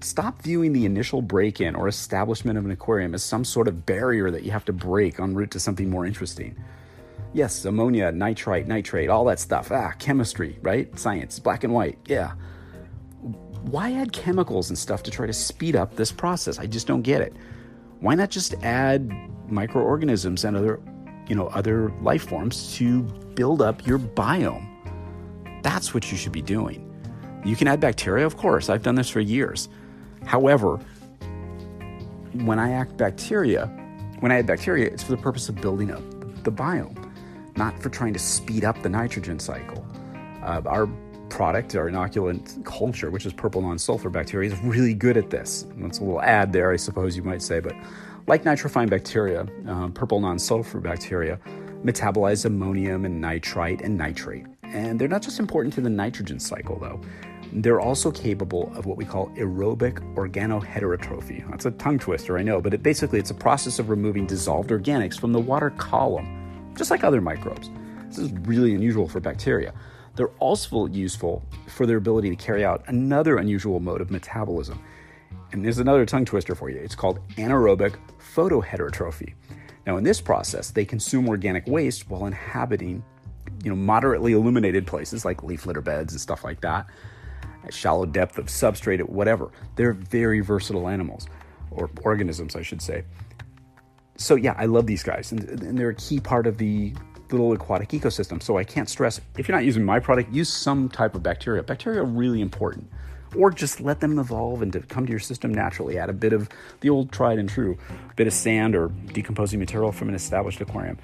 Stop 0.03 0.41
viewing 0.43 0.73
the 0.73 0.87
initial 0.87 1.21
break 1.21 1.61
in 1.61 1.75
or 1.75 1.87
establishment 1.87 2.59
of 2.59 2.65
an 2.65 2.71
aquarium 2.71 3.15
as 3.15 3.23
some 3.23 3.45
sort 3.45 3.69
of 3.69 3.85
barrier 3.85 4.31
that 4.31 4.45
you 4.45 4.51
have 4.51 4.65
to 4.65 4.73
break 4.73 5.21
en 5.21 5.35
route 5.35 5.51
to 5.51 5.61
something 5.61 5.91
more 5.91 6.07
interesting. 6.07 6.57
Yes, 7.35 7.65
ammonia, 7.65 8.11
nitrite, 8.11 8.67
nitrate, 8.67 9.11
all 9.11 9.25
that 9.27 9.39
stuff. 9.39 9.71
Ah, 9.71 9.93
chemistry, 9.99 10.59
right? 10.63 10.99
Science, 10.99 11.39
black 11.39 11.65
and 11.65 11.75
white. 11.75 11.99
Yeah. 12.07 12.33
Why 13.63 13.93
add 13.93 14.13
chemicals 14.13 14.71
and 14.71 14.79
stuff 14.79 15.03
to 15.03 15.11
try 15.11 15.27
to 15.27 15.35
speed 15.35 15.77
up 15.77 15.97
this 15.97 16.11
process? 16.11 16.59
I 16.59 16.67
just 16.67 16.87
don't 16.87 17.03
get 17.03 17.21
it. 17.21 17.37
Why 18.01 18.15
not 18.15 18.31
just 18.31 18.55
add 18.63 19.13
microorganisms 19.51 20.45
and 20.45 20.57
other, 20.57 20.81
you 21.29 21.35
know, 21.35 21.49
other 21.49 21.93
life 22.01 22.27
forms 22.27 22.75
to 22.77 23.03
build 23.35 23.61
up 23.61 23.87
your 23.87 23.99
biome? 23.99 24.67
That's 25.63 25.93
what 25.93 26.11
you 26.11 26.17
should 26.17 26.33
be 26.33 26.43
doing. 26.43 26.87
You 27.45 27.55
can 27.55 27.69
add 27.69 27.81
bacteria, 27.81 28.25
of 28.25 28.39
course. 28.39 28.71
I've 28.71 28.83
done 28.83 28.95
this 28.95 29.11
for 29.11 29.21
years. 29.21 29.69
However, 30.25 30.79
when 32.33 32.59
I 32.59 32.73
act 32.73 32.97
bacteria, 32.97 33.67
when 34.21 34.31
I 34.33 34.39
add 34.39 34.47
bacteria, 34.47 34.87
it's 34.87 35.03
for 35.03 35.13
the 35.13 35.23
purpose 35.23 35.49
of 35.49 35.57
building 35.61 35.91
up 35.91 36.03
the 36.45 36.53
biome, 36.53 37.11
not 37.57 37.81
for 37.83 37.91
trying 37.91 38.13
to 38.13 38.19
speed 38.19 38.65
up 38.65 38.83
the 38.83 38.89
nitrogen 38.89 39.39
cycle. 39.39 39.85
Uh, 40.43 40.63
our 40.67 40.89
product, 41.29 41.75
our 41.77 41.91
inoculant 41.91 42.65
culture, 42.65 43.11
which 43.11 43.27
is 43.27 43.33
purple 43.33 43.63
non 43.63 43.79
sulfur 43.79 44.11
bacteria, 44.11 44.53
is 44.53 44.59
really 44.61 44.95
good 44.95 45.17
at 45.17 45.31
this. 45.31 45.67
That's 45.77 45.99
a 45.99 46.05
little 46.05 46.23
ad 46.23 46.53
there, 46.53 46.71
I 46.71 46.77
suppose 46.77 47.17
you 47.17 47.23
might 47.23 47.43
say, 47.43 47.61
but 47.61 47.75
like 48.27 48.45
nitrifying 48.45 48.91
bacteria, 48.91 49.47
uh, 49.69 49.89
purple 49.89 50.21
non 50.21 50.39
sulfur 50.39 50.81
bacteria 50.81 51.39
metabolize 51.85 52.45
ammonium 52.45 53.05
and 53.05 53.21
nitrite 53.21 53.81
and 53.81 53.97
nitrate. 53.97 54.47
And 54.63 55.01
they're 55.01 55.09
not 55.09 55.23
just 55.23 55.41
important 55.41 55.75
to 55.75 55.81
the 55.81 55.91
nitrogen 55.91 56.39
cycle, 56.39 56.79
though. 56.79 57.01
They're 57.53 57.81
also 57.81 58.13
capable 58.13 58.73
of 58.77 58.87
what 58.87 58.97
we 58.97 59.05
call 59.05 59.29
aerobic 59.31 59.99
organoheterotrophy. 60.15 61.49
That's 61.51 61.67
a 61.67 61.73
tongue 61.73 61.99
twister, 61.99 62.39
I 62.39 62.43
know, 62.43 62.61
but 62.61 62.73
it 62.73 62.83
basically 62.83 63.19
it's 63.19 63.31
a 63.31 63.35
process 63.35 63.81
of 63.81 63.91
removing 63.91 64.27
dissolved 64.27 64.71
organics 64.71 65.19
from 65.19 65.33
the 65.33 65.41
water 65.41 65.71
column, 65.71 66.73
just 66.77 66.93
like 66.93 67.03
other 67.03 67.21
microbes. 67.21 67.69
This 68.07 68.19
is 68.19 68.33
really 68.43 68.75
unusual 68.75 69.09
for 69.09 69.19
bacteria. 69.19 69.75
They're 70.15 70.29
also 70.39 70.87
useful 70.87 71.45
for 71.67 71.87
their 71.87 71.97
ability 71.97 72.31
to 72.31 72.37
carry 72.37 72.65
out 72.65 72.85
another 72.87 73.39
unusual 73.39 73.81
mode 73.81 74.01
of 74.01 74.11
metabolism. 74.11 74.81
And 75.53 75.65
there's 75.65 75.79
another 75.79 76.07
tongue 76.07 76.25
twister 76.25 76.55
for 76.55 76.71
you. 76.71 76.77
It's 76.77 76.95
called 76.95 77.19
anaerobic 77.31 77.97
photoheterotrophy. 78.35 79.35
Now, 79.87 79.97
in 79.97 80.05
this 80.05 80.21
process, 80.21 80.71
they 80.71 80.85
consume 80.85 81.29
organic 81.29 81.67
waste 81.67 82.09
while 82.09 82.27
inhabiting, 82.27 83.03
you 83.65 83.71
know, 83.71 83.77
moderately 83.77 84.35
illuminated 84.35 84.87
places 84.87 85.25
like 85.25 85.43
leaf 85.43 85.67
litter 85.67 85.81
beds 85.81 86.13
and 86.13 86.21
stuff 86.21 86.45
like 86.45 86.61
that 86.61 86.87
at 87.65 87.75
shallow 87.75 88.07
depth 88.07 88.39
of 88.39 88.47
substrate, 88.47 89.01
at 89.01 89.09
whatever. 89.09 89.51
They're 89.77 89.93
very 89.93 90.41
versatile 90.41 90.89
animals, 90.89 91.27
or 91.71 91.91
organisms, 92.03 92.57
I 92.57 92.63
should 92.63 92.83
say. 92.83 93.05
So, 94.17 94.35
yeah, 94.35 94.55
I 94.59 94.67
love 94.67 94.87
these 94.87 95.03
guys, 95.03 95.33
and, 95.33 95.49
and 95.63 95.79
they're 95.79 95.91
a 95.91 95.95
key 95.95 96.21
part 96.21 96.47
of 96.47 96.59
the 96.59 96.95
little 97.31 97.53
aquatic 97.53 97.91
ecosystem. 97.91 98.43
So, 98.43 98.59
I 98.59 98.65
can't 98.65 98.89
stress 98.89 99.21
if 99.39 99.49
you're 99.49 99.57
not 99.57 99.65
using 99.65 99.85
my 99.85 100.01
product, 100.01 100.33
use 100.33 100.53
some 100.53 100.89
type 100.89 101.15
of 101.15 101.23
bacteria. 101.23 101.63
Bacteria 101.63 102.01
are 102.01 102.05
really 102.05 102.41
important. 102.41 102.91
Or 103.37 103.51
just 103.53 103.81
let 103.81 104.01
them 104.01 104.19
evolve 104.19 104.61
and 104.61 104.73
to 104.73 104.81
come 104.81 105.07
to 105.07 105.11
your 105.11 105.21
system 105.21 105.55
naturally. 105.55 105.99
Add 105.99 106.11
a 106.11 106.13
bit 106.13 106.33
of 106.33 106.49
the 106.81 106.91
old 106.91 107.13
tried 107.13 107.39
and 107.39 107.49
true, 107.49 107.79
bit 108.17 108.27
of 108.27 108.33
sand 108.33 108.75
or 108.75 108.89
decomposing 108.89 109.61
material 109.61 109.93
from 109.93 110.09
an 110.09 110.17
established 110.17 110.61
aquarium. 110.61 110.99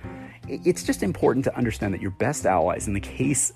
It's 0.48 0.82
just 0.82 1.04
important 1.04 1.44
to 1.44 1.56
understand 1.56 1.94
that 1.94 2.02
your 2.02 2.10
best 2.10 2.44
allies 2.44 2.88
in 2.88 2.94
the 2.94 3.00
case 3.00 3.52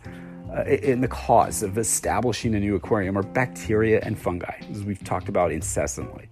in 0.66 1.00
the 1.00 1.08
cause 1.08 1.62
of 1.62 1.78
establishing 1.78 2.54
a 2.54 2.60
new 2.60 2.74
aquarium 2.74 3.16
are 3.16 3.22
bacteria 3.22 4.00
and 4.02 4.18
fungi, 4.18 4.60
as 4.70 4.82
we've 4.82 5.02
talked 5.04 5.28
about 5.28 5.52
incessantly. 5.52 6.28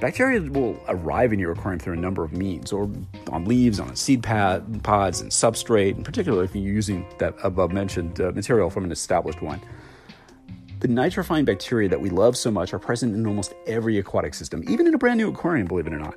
Bacteria 0.00 0.40
will 0.42 0.78
arrive 0.88 1.32
in 1.32 1.38
your 1.38 1.52
aquarium 1.52 1.78
through 1.78 1.94
a 1.94 1.96
number 1.96 2.22
of 2.22 2.32
means, 2.32 2.70
or 2.70 2.90
on 3.30 3.46
leaves, 3.46 3.80
on 3.80 3.96
seed 3.96 4.22
pad, 4.22 4.82
pods, 4.82 5.22
and 5.22 5.30
substrate, 5.30 5.96
in 5.96 6.04
particular 6.04 6.44
if 6.44 6.54
you're 6.54 6.64
using 6.64 7.06
that 7.18 7.34
above 7.42 7.72
mentioned 7.72 8.20
uh, 8.20 8.30
material 8.32 8.68
from 8.68 8.84
an 8.84 8.92
established 8.92 9.40
one. 9.40 9.60
The 10.80 10.88
nitrifying 10.88 11.46
bacteria 11.46 11.88
that 11.88 12.00
we 12.00 12.10
love 12.10 12.36
so 12.36 12.50
much 12.50 12.74
are 12.74 12.78
present 12.78 13.14
in 13.14 13.26
almost 13.26 13.54
every 13.66 13.96
aquatic 13.98 14.34
system, 14.34 14.62
even 14.68 14.86
in 14.86 14.94
a 14.94 14.98
brand 14.98 15.16
new 15.16 15.30
aquarium, 15.30 15.66
believe 15.66 15.86
it 15.86 15.94
or 15.94 15.98
not. 15.98 16.16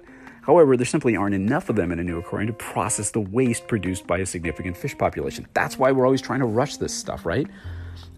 However, 0.49 0.75
there 0.75 0.83
simply 0.83 1.15
aren't 1.15 1.35
enough 1.35 1.69
of 1.69 1.75
them 1.75 1.91
in 1.91 1.99
a 1.99 2.03
new 2.03 2.17
aquarium 2.17 2.47
to 2.47 2.53
process 2.53 3.11
the 3.11 3.19
waste 3.19 3.67
produced 3.67 4.07
by 4.07 4.17
a 4.17 4.25
significant 4.25 4.75
fish 4.75 4.97
population. 4.97 5.45
That's 5.53 5.77
why 5.77 5.91
we're 5.91 6.05
always 6.05 6.23
trying 6.23 6.39
to 6.39 6.47
rush 6.47 6.77
this 6.77 6.91
stuff, 6.91 7.23
right? 7.23 7.45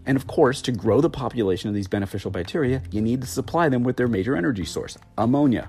And 0.06 0.16
of 0.16 0.26
course, 0.28 0.62
to 0.62 0.72
grow 0.72 1.02
the 1.02 1.10
population 1.10 1.68
of 1.68 1.74
these 1.74 1.88
beneficial 1.88 2.30
bacteria, 2.30 2.80
you 2.90 3.02
need 3.02 3.20
to 3.20 3.26
supply 3.26 3.68
them 3.68 3.84
with 3.84 3.98
their 3.98 4.08
major 4.08 4.34
energy 4.34 4.64
source, 4.64 4.96
ammonia. 5.18 5.68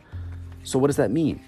So, 0.64 0.80
what 0.80 0.88
does 0.88 0.96
that 0.96 1.12
mean? 1.12 1.42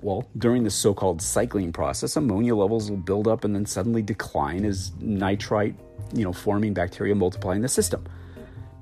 Well, 0.00 0.26
during 0.38 0.64
the 0.64 0.70
so 0.70 0.94
called 0.94 1.20
cycling 1.20 1.70
process, 1.70 2.16
ammonia 2.16 2.54
levels 2.54 2.88
will 2.88 2.96
build 2.96 3.28
up 3.28 3.44
and 3.44 3.54
then 3.54 3.66
suddenly 3.66 4.00
decline 4.00 4.64
as 4.64 4.92
nitrite, 5.00 5.74
you 6.14 6.24
know, 6.24 6.32
forming 6.32 6.72
bacteria 6.72 7.14
multiply 7.14 7.56
in 7.56 7.60
the 7.60 7.68
system 7.68 8.06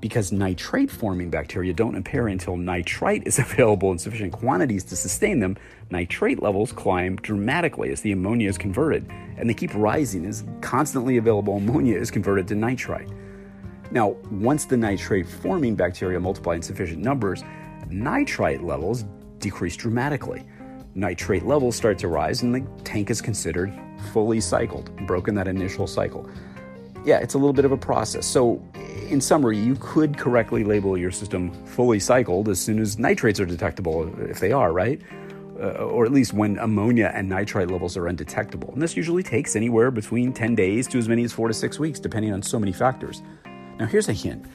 because 0.01 0.31
nitrate 0.31 0.89
forming 0.89 1.29
bacteria 1.29 1.73
don't 1.73 1.95
appear 1.95 2.27
until 2.27 2.57
nitrite 2.57 3.25
is 3.25 3.39
available 3.39 3.91
in 3.91 3.99
sufficient 3.99 4.33
quantities 4.33 4.83
to 4.85 4.95
sustain 4.95 5.39
them, 5.39 5.55
nitrate 5.91 6.41
levels 6.41 6.71
climb 6.71 7.15
dramatically 7.17 7.91
as 7.91 8.01
the 8.01 8.11
ammonia 8.11 8.49
is 8.49 8.57
converted, 8.57 9.09
and 9.37 9.49
they 9.49 9.53
keep 9.53 9.73
rising 9.75 10.25
as 10.25 10.43
constantly 10.61 11.17
available 11.17 11.57
ammonia 11.57 11.97
is 11.97 12.11
converted 12.11 12.47
to 12.47 12.55
nitrite. 12.55 13.09
Now, 13.91 14.15
once 14.31 14.65
the 14.65 14.77
nitrate 14.77 15.27
forming 15.27 15.75
bacteria 15.75 16.19
multiply 16.19 16.55
in 16.55 16.61
sufficient 16.61 16.99
numbers, 16.99 17.43
nitrite 17.89 18.63
levels 18.63 19.05
decrease 19.39 19.75
dramatically. 19.75 20.45
Nitrate 20.95 21.45
levels 21.45 21.75
start 21.75 21.97
to 21.99 22.07
rise, 22.07 22.41
and 22.41 22.55
the 22.55 22.65
tank 22.83 23.09
is 23.09 23.21
considered 23.21 23.71
fully 24.13 24.41
cycled, 24.41 24.95
broken 25.05 25.35
that 25.35 25.47
initial 25.47 25.87
cycle. 25.87 26.29
Yeah, 27.03 27.19
it's 27.19 27.33
a 27.33 27.37
little 27.37 27.53
bit 27.53 27.65
of 27.65 27.71
a 27.71 27.77
process. 27.77 28.25
So, 28.25 28.61
in 29.11 29.21
summary, 29.21 29.57
you 29.57 29.75
could 29.79 30.17
correctly 30.17 30.63
label 30.63 30.97
your 30.97 31.11
system 31.11 31.51
fully 31.65 31.99
cycled 31.99 32.49
as 32.49 32.59
soon 32.59 32.79
as 32.79 32.97
nitrates 32.97 33.39
are 33.39 33.45
detectable, 33.45 34.13
if 34.21 34.39
they 34.39 34.51
are, 34.51 34.71
right? 34.71 35.01
Uh, 35.59 35.83
or 35.83 36.05
at 36.05 36.11
least 36.11 36.33
when 36.33 36.57
ammonia 36.57 37.11
and 37.13 37.29
nitrite 37.29 37.69
levels 37.69 37.95
are 37.95 38.07
undetectable. 38.07 38.71
And 38.73 38.81
this 38.81 38.97
usually 38.97 39.21
takes 39.21 39.55
anywhere 39.55 39.91
between 39.91 40.33
10 40.33 40.55
days 40.55 40.87
to 40.87 40.97
as 40.97 41.07
many 41.07 41.23
as 41.23 41.31
four 41.31 41.47
to 41.47 41.53
six 41.53 41.77
weeks, 41.77 41.99
depending 41.99 42.33
on 42.33 42.41
so 42.41 42.59
many 42.59 42.71
factors. 42.71 43.21
Now, 43.77 43.85
here's 43.85 44.09
a 44.09 44.13
hint 44.13 44.45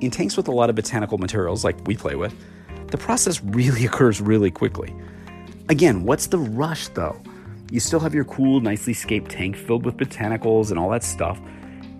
in 0.00 0.10
tanks 0.10 0.36
with 0.36 0.48
a 0.48 0.52
lot 0.52 0.70
of 0.70 0.76
botanical 0.76 1.18
materials 1.18 1.64
like 1.64 1.76
we 1.86 1.96
play 1.96 2.14
with, 2.14 2.34
the 2.90 2.98
process 2.98 3.42
really 3.42 3.84
occurs 3.86 4.20
really 4.20 4.50
quickly. 4.50 4.94
Again, 5.68 6.04
what's 6.04 6.28
the 6.28 6.38
rush 6.38 6.88
though? 6.88 7.20
You 7.70 7.80
still 7.80 8.00
have 8.00 8.14
your 8.14 8.24
cool, 8.24 8.60
nicely 8.60 8.94
scaped 8.94 9.30
tank 9.30 9.56
filled 9.56 9.84
with 9.84 9.96
botanicals 9.96 10.70
and 10.70 10.78
all 10.78 10.88
that 10.90 11.04
stuff, 11.04 11.38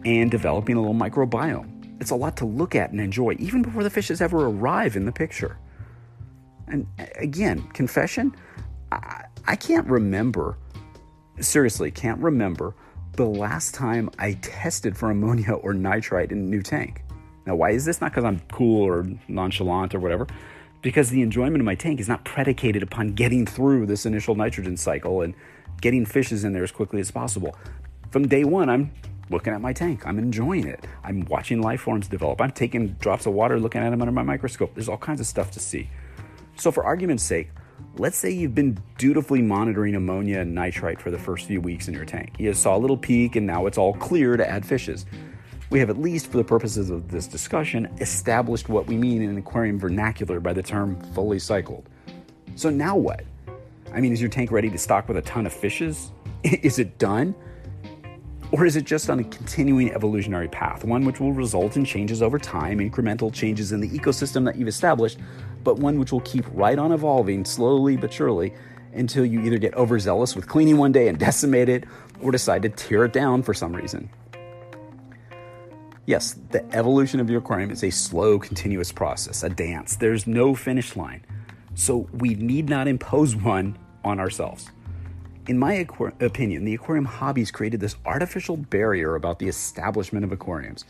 and 0.04 0.30
developing 0.30 0.76
a 0.76 0.80
little 0.80 0.94
microbiome. 0.94 1.77
It's 2.00 2.10
a 2.10 2.16
lot 2.16 2.36
to 2.38 2.44
look 2.44 2.74
at 2.74 2.90
and 2.90 3.00
enjoy, 3.00 3.36
even 3.38 3.62
before 3.62 3.82
the 3.82 3.90
fishes 3.90 4.20
ever 4.20 4.46
arrive 4.46 4.96
in 4.96 5.04
the 5.04 5.12
picture. 5.12 5.58
And 6.68 6.86
again, 7.16 7.62
confession, 7.72 8.36
I, 8.92 9.24
I 9.46 9.56
can't 9.56 9.86
remember, 9.86 10.58
seriously, 11.40 11.90
can't 11.90 12.20
remember 12.20 12.74
the 13.12 13.26
last 13.26 13.74
time 13.74 14.10
I 14.18 14.34
tested 14.34 14.96
for 14.96 15.10
ammonia 15.10 15.54
or 15.54 15.72
nitrite 15.72 16.30
in 16.30 16.38
a 16.38 16.42
new 16.42 16.62
tank. 16.62 17.02
Now, 17.46 17.56
why 17.56 17.70
is 17.70 17.84
this? 17.84 18.00
Not 18.00 18.12
because 18.12 18.24
I'm 18.24 18.40
cool 18.52 18.82
or 18.82 19.06
nonchalant 19.26 19.94
or 19.94 19.98
whatever, 19.98 20.26
because 20.82 21.10
the 21.10 21.22
enjoyment 21.22 21.60
of 21.60 21.64
my 21.64 21.74
tank 21.74 21.98
is 21.98 22.08
not 22.08 22.24
predicated 22.24 22.82
upon 22.82 23.14
getting 23.14 23.46
through 23.46 23.86
this 23.86 24.06
initial 24.06 24.34
nitrogen 24.34 24.76
cycle 24.76 25.22
and 25.22 25.34
getting 25.80 26.04
fishes 26.04 26.44
in 26.44 26.52
there 26.52 26.62
as 26.62 26.70
quickly 26.70 27.00
as 27.00 27.10
possible. 27.10 27.56
From 28.10 28.28
day 28.28 28.44
one, 28.44 28.68
I'm 28.68 28.92
looking 29.30 29.52
at 29.52 29.60
my 29.60 29.72
tank. 29.72 30.06
I'm 30.06 30.18
enjoying 30.18 30.66
it. 30.66 30.86
I'm 31.04 31.24
watching 31.26 31.60
life 31.60 31.80
forms 31.80 32.08
develop. 32.08 32.40
I'm 32.40 32.50
taking 32.50 32.88
drops 32.94 33.26
of 33.26 33.34
water, 33.34 33.58
looking 33.58 33.82
at 33.82 33.90
them 33.90 34.00
under 34.00 34.12
my 34.12 34.22
microscope. 34.22 34.74
There's 34.74 34.88
all 34.88 34.98
kinds 34.98 35.20
of 35.20 35.26
stuff 35.26 35.50
to 35.52 35.60
see. 35.60 35.88
So, 36.56 36.72
for 36.72 36.84
argument's 36.84 37.22
sake, 37.22 37.50
let's 37.96 38.16
say 38.16 38.30
you've 38.30 38.54
been 38.54 38.78
dutifully 38.96 39.42
monitoring 39.42 39.94
ammonia 39.94 40.40
and 40.40 40.54
nitrite 40.54 41.00
for 41.00 41.10
the 41.10 41.18
first 41.18 41.46
few 41.46 41.60
weeks 41.60 41.88
in 41.88 41.94
your 41.94 42.04
tank. 42.04 42.34
You 42.38 42.52
saw 42.54 42.76
a 42.76 42.78
little 42.78 42.96
peak, 42.96 43.36
and 43.36 43.46
now 43.46 43.66
it's 43.66 43.78
all 43.78 43.94
clear 43.94 44.36
to 44.36 44.48
add 44.48 44.66
fishes. 44.66 45.06
We 45.70 45.78
have, 45.80 45.90
at 45.90 45.98
least 45.98 46.28
for 46.28 46.38
the 46.38 46.44
purposes 46.44 46.90
of 46.90 47.08
this 47.08 47.26
discussion, 47.26 47.86
established 48.00 48.68
what 48.68 48.86
we 48.86 48.96
mean 48.96 49.22
in 49.22 49.36
aquarium 49.36 49.78
vernacular 49.78 50.40
by 50.40 50.52
the 50.52 50.62
term 50.62 51.00
fully 51.12 51.38
cycled. 51.38 51.88
So, 52.56 52.70
now 52.70 52.96
what? 52.96 53.24
I 53.92 54.00
mean, 54.00 54.12
is 54.12 54.20
your 54.20 54.30
tank 54.30 54.50
ready 54.50 54.70
to 54.70 54.78
stock 54.78 55.08
with 55.08 55.16
a 55.16 55.22
ton 55.22 55.46
of 55.46 55.52
fishes? 55.52 56.10
is 56.42 56.78
it 56.78 56.98
done? 56.98 57.34
Or 58.50 58.64
is 58.64 58.76
it 58.76 58.84
just 58.84 59.10
on 59.10 59.18
a 59.18 59.24
continuing 59.24 59.92
evolutionary 59.92 60.48
path, 60.48 60.82
one 60.84 61.04
which 61.04 61.20
will 61.20 61.32
result 61.32 61.76
in 61.76 61.84
changes 61.84 62.22
over 62.22 62.38
time, 62.38 62.78
incremental 62.78 63.32
changes 63.32 63.72
in 63.72 63.80
the 63.80 63.88
ecosystem 63.88 64.44
that 64.46 64.56
you've 64.56 64.68
established, 64.68 65.18
but 65.64 65.78
one 65.78 65.98
which 65.98 66.12
will 66.12 66.20
keep 66.20 66.46
right 66.52 66.78
on 66.78 66.92
evolving 66.92 67.44
slowly 67.44 67.96
but 67.96 68.12
surely 68.12 68.54
until 68.94 69.24
you 69.24 69.40
either 69.42 69.58
get 69.58 69.74
overzealous 69.74 70.34
with 70.34 70.48
cleaning 70.48 70.78
one 70.78 70.92
day 70.92 71.08
and 71.08 71.18
decimate 71.28 71.68
it, 71.68 71.84
or 72.20 72.32
decide 72.32 72.62
to 72.62 72.68
tear 72.70 73.04
it 73.04 73.12
down 73.12 73.42
for 73.42 73.52
some 73.52 73.76
reason? 73.76 74.08
Yes, 76.06 76.36
the 76.50 76.64
evolution 76.74 77.20
of 77.20 77.28
your 77.28 77.40
aquarium 77.40 77.70
is 77.70 77.84
a 77.84 77.90
slow, 77.90 78.38
continuous 78.38 78.90
process, 78.90 79.42
a 79.42 79.50
dance. 79.50 79.96
There's 79.96 80.26
no 80.26 80.54
finish 80.54 80.96
line. 80.96 81.22
So 81.74 82.08
we 82.14 82.34
need 82.34 82.70
not 82.70 82.88
impose 82.88 83.36
one 83.54 83.78
on 84.04 84.18
ourselves. 84.18 84.70
In 85.48 85.58
my 85.58 85.86
opinion, 86.20 86.66
the 86.66 86.74
aquarium 86.74 87.06
hobbies 87.06 87.50
created 87.50 87.80
this 87.80 87.96
artificial 88.04 88.58
barrier 88.58 89.14
about 89.14 89.38
the 89.38 89.48
establishment 89.48 90.22
of 90.22 90.30
aquariums. 90.30 90.84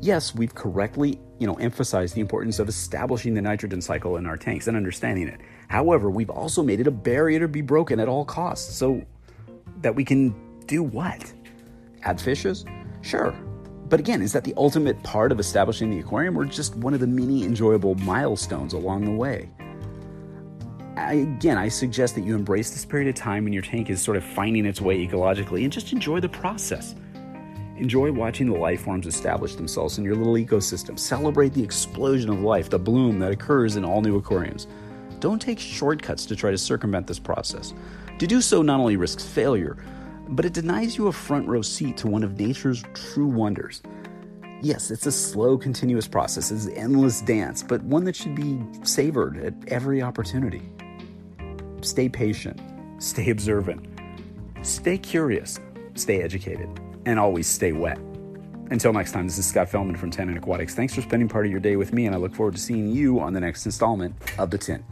Yes, 0.00 0.34
we've 0.34 0.54
correctly, 0.54 1.20
you 1.38 1.46
know, 1.46 1.56
emphasized 1.56 2.14
the 2.14 2.22
importance 2.22 2.58
of 2.58 2.70
establishing 2.70 3.34
the 3.34 3.42
nitrogen 3.42 3.82
cycle 3.82 4.16
in 4.16 4.24
our 4.24 4.38
tanks 4.38 4.66
and 4.66 4.78
understanding 4.78 5.28
it. 5.28 5.42
However, 5.68 6.08
we've 6.08 6.30
also 6.30 6.62
made 6.62 6.80
it 6.80 6.86
a 6.86 6.90
barrier 6.90 7.38
to 7.40 7.48
be 7.48 7.60
broken 7.60 8.00
at 8.00 8.08
all 8.08 8.24
costs 8.24 8.74
so 8.74 9.04
that 9.82 9.94
we 9.94 10.06
can 10.06 10.34
do 10.66 10.82
what? 10.82 11.30
Add 12.02 12.18
fishes? 12.18 12.64
Sure. 13.02 13.34
But 13.90 14.00
again, 14.00 14.22
is 14.22 14.32
that 14.32 14.44
the 14.44 14.54
ultimate 14.56 15.02
part 15.02 15.32
of 15.32 15.38
establishing 15.38 15.90
the 15.90 15.98
aquarium 15.98 16.38
or 16.38 16.46
just 16.46 16.76
one 16.76 16.94
of 16.94 17.00
the 17.00 17.06
many 17.06 17.44
enjoyable 17.44 17.94
milestones 17.96 18.72
along 18.72 19.04
the 19.04 19.10
way? 19.10 19.50
I, 20.96 21.14
again, 21.14 21.56
I 21.56 21.68
suggest 21.68 22.14
that 22.16 22.22
you 22.22 22.34
embrace 22.34 22.70
this 22.70 22.84
period 22.84 23.08
of 23.08 23.14
time 23.14 23.44
when 23.44 23.52
your 23.52 23.62
tank 23.62 23.90
is 23.90 24.02
sort 24.02 24.16
of 24.16 24.24
finding 24.24 24.66
its 24.66 24.80
way 24.80 25.06
ecologically 25.06 25.62
and 25.62 25.72
just 25.72 25.92
enjoy 25.92 26.20
the 26.20 26.28
process. 26.28 26.94
Enjoy 27.76 28.12
watching 28.12 28.50
the 28.50 28.58
life 28.58 28.82
forms 28.82 29.06
establish 29.06 29.54
themselves 29.54 29.98
in 29.98 30.04
your 30.04 30.14
little 30.14 30.34
ecosystem. 30.34 30.98
Celebrate 30.98 31.54
the 31.54 31.62
explosion 31.62 32.28
of 32.28 32.40
life, 32.40 32.68
the 32.68 32.78
bloom 32.78 33.18
that 33.20 33.32
occurs 33.32 33.76
in 33.76 33.84
all 33.84 34.02
new 34.02 34.16
aquariums. 34.16 34.66
Don't 35.18 35.40
take 35.40 35.58
shortcuts 35.58 36.26
to 36.26 36.36
try 36.36 36.50
to 36.50 36.58
circumvent 36.58 37.06
this 37.06 37.18
process. 37.18 37.72
To 38.18 38.26
do 38.26 38.42
so 38.42 38.60
not 38.60 38.80
only 38.80 38.96
risks 38.96 39.24
failure, 39.24 39.78
but 40.28 40.44
it 40.44 40.52
denies 40.52 40.98
you 40.98 41.08
a 41.08 41.12
front 41.12 41.48
row 41.48 41.62
seat 41.62 41.96
to 41.98 42.06
one 42.06 42.22
of 42.22 42.38
nature's 42.38 42.84
true 42.94 43.26
wonders. 43.26 43.82
Yes, 44.62 44.90
it's 44.90 45.06
a 45.06 45.12
slow, 45.12 45.56
continuous 45.56 46.06
process, 46.06 46.50
it's 46.50 46.66
an 46.66 46.74
endless 46.74 47.22
dance, 47.22 47.62
but 47.62 47.82
one 47.82 48.04
that 48.04 48.14
should 48.14 48.34
be 48.34 48.60
savored 48.82 49.38
at 49.38 49.54
every 49.68 50.02
opportunity. 50.02 50.70
Stay 51.82 52.10
patient, 52.10 52.60
stay 52.98 53.30
observant, 53.30 53.86
stay 54.60 54.98
curious, 54.98 55.58
stay 55.94 56.22
educated 56.22 56.68
and 57.06 57.18
always 57.18 57.46
stay 57.46 57.72
wet. 57.72 57.98
Until 58.70 58.92
next 58.92 59.12
time, 59.12 59.26
this 59.26 59.38
is 59.38 59.46
Scott 59.46 59.68
Fellman 59.68 59.96
from 59.96 60.10
Tannin 60.10 60.36
Aquatics. 60.36 60.74
Thanks 60.74 60.94
for 60.94 61.00
spending 61.00 61.28
part 61.28 61.46
of 61.46 61.50
your 61.50 61.60
day 61.60 61.76
with 61.76 61.92
me, 61.94 62.04
and 62.04 62.14
I 62.14 62.18
look 62.18 62.34
forward 62.34 62.54
to 62.54 62.60
seeing 62.60 62.90
you 62.90 63.18
on 63.18 63.32
the 63.32 63.40
next 63.40 63.64
installment 63.64 64.14
of 64.38 64.50
The 64.50 64.58
Tint. 64.58 64.84